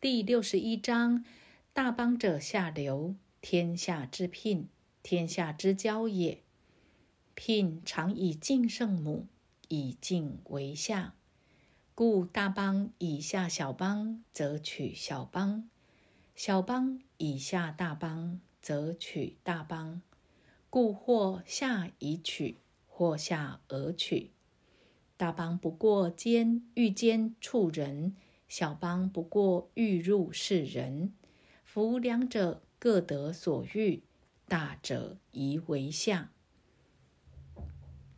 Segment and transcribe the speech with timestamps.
[0.00, 1.26] 第六十一章：
[1.74, 4.70] 大邦者下流，天下之聘，
[5.02, 6.40] 天下之交也。
[7.34, 9.26] 聘常以敬圣母，
[9.68, 11.12] 以敬为下。
[11.94, 15.68] 故大邦以下小邦，则取小邦；
[16.34, 20.00] 小邦以下大邦，则取大邦。
[20.70, 22.56] 故或下以取，
[22.86, 24.30] 或下而取。
[25.18, 28.16] 大邦不过兼欲兼处人，
[28.50, 31.12] 小邦不过欲入世人。
[31.62, 34.02] 夫两者各得所欲，
[34.48, 36.32] 大者宜为下。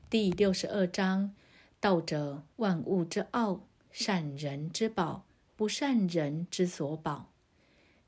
[0.08, 1.34] 第六十二章：
[1.78, 3.68] 道者，万物之奥。
[3.90, 7.30] 善人之宝，不善人之所宝。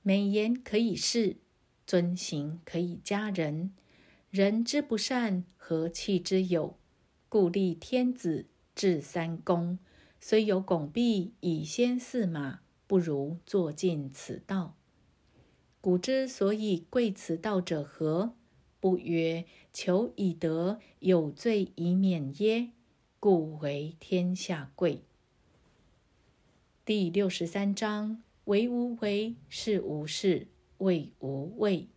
[0.01, 1.37] 美言可以世，
[1.87, 3.75] 尊行可以加人。
[4.31, 6.79] 人之不善，何气之有？
[7.29, 9.79] 故立天子，制三公。
[10.27, 14.75] 虽有拱璧以先驷马，不如坐尽此道。
[15.83, 18.33] 古之所以贵此道者何？
[18.81, 22.71] 不曰求以得，有罪以免耶？
[23.21, 25.03] 故为天下贵。
[26.87, 31.89] 第六十三章：为无为，是无事，为无畏。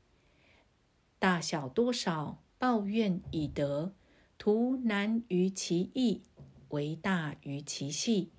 [1.17, 3.93] 大小多少，抱怨以德，
[4.37, 6.23] 图难于其易，
[6.69, 8.29] 为大于其细。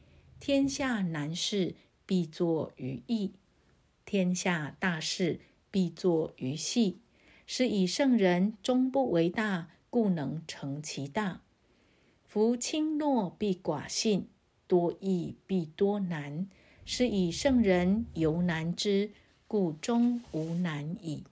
[0.41, 1.75] 天下难事，
[2.07, 3.33] 必作于易；
[4.05, 5.41] 天下大事，
[5.71, 7.01] 必作于细。
[7.47, 11.43] 是以圣人终不为大，故能成其大。
[12.27, 14.29] 夫轻诺必寡信。
[14.67, 16.47] 多易必多难，
[16.85, 19.13] 是以圣人犹难之，
[19.47, 21.25] 故终无难矣。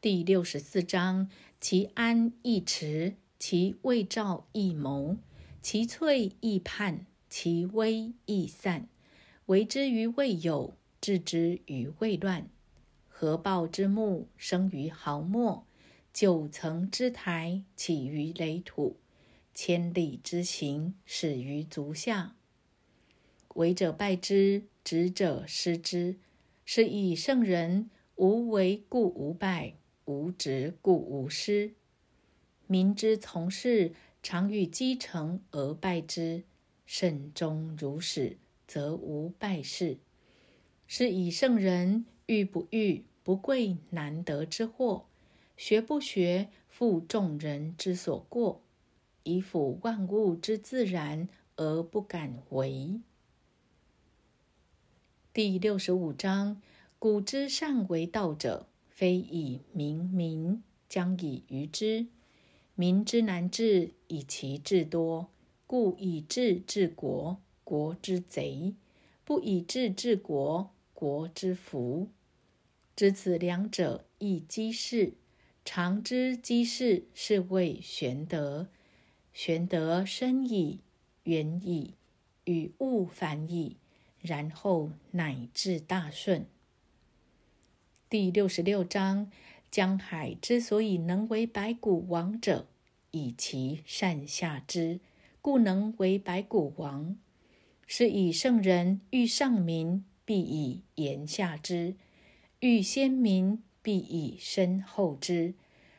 [0.00, 1.28] 第六十四章：
[1.60, 5.16] 其安易持，其未兆易谋，
[5.62, 8.88] 其脆易判，其微易散。
[9.46, 12.48] 为之于未有，治之于未乱。
[13.08, 15.64] 合抱之木，生于毫末；
[16.12, 18.96] 九层之台，起于垒土。
[19.54, 22.36] 千里之行，始于足下。
[23.54, 26.16] 为者败之，执者失之。
[26.64, 31.74] 是以圣人无为故无败，无执故无失。
[32.66, 36.44] 民之从事，常与积成而败之。
[36.84, 39.98] 慎终如始，则无败事。
[40.86, 45.06] 是以圣人欲不欲，不贵难得之货；
[45.56, 48.62] 学不学，负众人之所过。
[49.24, 53.00] 以辅万物之自然而不敢为。
[55.32, 56.62] 第六十五章：
[57.00, 62.06] 古之善为道者，非以明民，将以愚之。
[62.78, 65.28] 民之难治，以其智多；
[65.66, 68.74] 故以智治国，国之贼；
[69.24, 72.10] 不以智治国，国之福。
[72.94, 75.14] 知此两者，亦稽事。
[75.64, 78.68] 常知稽事，是谓玄德。
[79.32, 80.80] 玄德深矣，
[81.24, 81.94] 远矣，
[82.44, 83.78] 与物反矣，
[84.20, 86.46] 然后乃至大顺。
[88.08, 89.30] 第六十六章：
[89.70, 92.66] 江海之所以能为百谷王者，
[93.10, 95.00] 以其善下之，
[95.40, 97.16] 故能为百谷王。
[97.86, 101.94] 是以圣人欲上民，必以言下之；
[102.60, 105.54] 欲先民，必以身后之。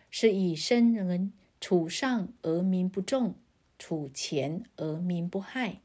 [0.09, 1.34] 是以圣人。
[1.59, 3.34] 处上而民不重，
[3.79, 5.81] 处前而民不害，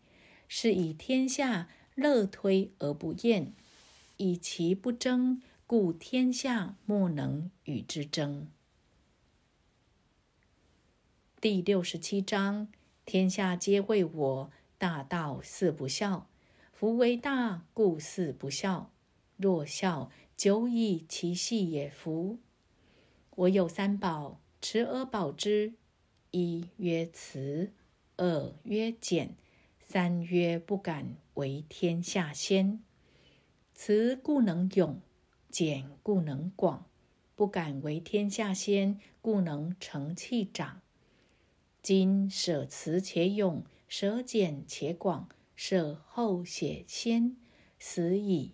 [0.46, 3.54] 是以天下乐推而不厌，
[4.18, 5.40] 以其不争，
[5.72, 8.46] 故天下莫能与之争。
[11.40, 12.68] 第六十七章：
[13.06, 16.28] 天下皆谓我大道，四不孝。
[16.74, 18.90] 夫为大，故四不孝。
[19.38, 21.88] 若孝，久以其细也。
[21.88, 22.38] 夫
[23.30, 24.42] 我有三宝。
[24.60, 25.72] 持而保之，
[26.32, 27.72] 一曰慈，
[28.18, 29.36] 二曰俭，
[29.80, 32.82] 三曰不敢为天下先。
[33.72, 35.00] 慈故能勇，
[35.52, 36.86] 俭故能广，
[37.36, 40.80] 不敢为天下先，故能成器长。
[41.82, 47.36] 今舍慈且勇，舍俭且广，舍后且先，
[47.78, 48.52] 死矣。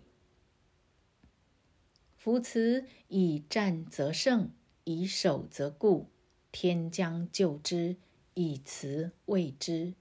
[2.17, 4.51] 夫慈以战则胜。
[4.85, 6.07] 以守则固，
[6.51, 7.97] 天将救之，
[8.33, 9.93] 以慈卫之。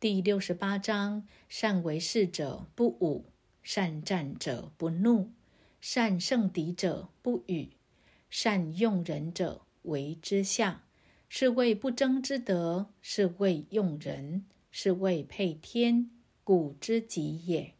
[0.00, 3.26] 第六十八章：善为士者不武，
[3.62, 5.30] 善战者不怒，
[5.86, 7.68] 善胜敌者不与，
[8.30, 10.86] 善用人者为之下。
[11.28, 16.10] 是谓不争之德，是谓用人，是谓配天，
[16.42, 17.74] 故知己也。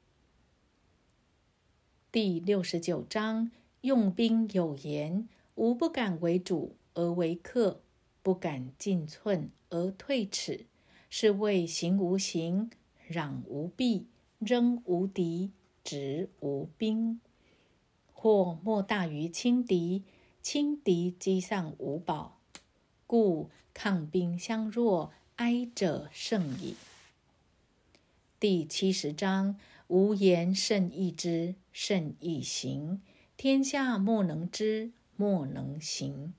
[2.13, 7.81] 第六十九章：用兵有言，无不敢为主而为客，
[8.23, 10.67] 不敢进寸而退尺，
[11.09, 12.71] 是谓行无形，
[13.09, 14.09] 攘无弊，
[14.41, 15.53] 扔无敌，
[15.83, 17.19] 执无兵。
[18.25, 20.03] 或莫大于轻敌，
[20.41, 22.39] 轻敌积丧无宝，
[23.07, 26.75] 故抗兵相若，哀者胜矣。
[28.41, 29.57] 第七十章。
[29.89, 33.03] 无言胜义之，胜易行。
[33.37, 36.33] 天下莫能知，莫能行。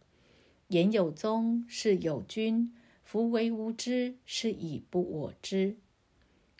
[0.69, 2.73] 言有宗，是有君。
[3.03, 5.77] 夫为无知，是以不我知。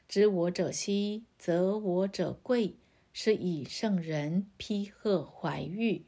[0.08, 2.76] 知我者希，则我者贵。
[3.18, 6.06] 是以圣人批贺怀玉。